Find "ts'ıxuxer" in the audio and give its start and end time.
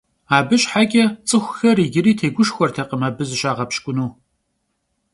1.27-1.77